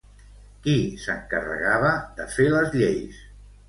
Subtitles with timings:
[0.63, 0.73] Qui
[1.03, 3.27] s'encarregava de fer les lleis?